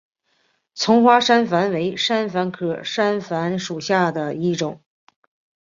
[0.73, 4.81] 丛花山矾为山矾科山矾属下的一个种。